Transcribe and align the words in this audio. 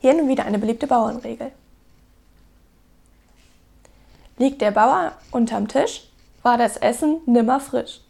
Hier 0.00 0.14
nun 0.14 0.28
wieder 0.28 0.44
eine 0.44 0.58
beliebte 0.58 0.86
Bauernregel. 0.86 1.52
Liegt 4.38 4.62
der 4.62 4.70
Bauer 4.70 5.12
unterm 5.30 5.68
Tisch, 5.68 6.08
war 6.42 6.56
das 6.56 6.78
Essen 6.78 7.20
nimmer 7.26 7.60
frisch. 7.60 8.00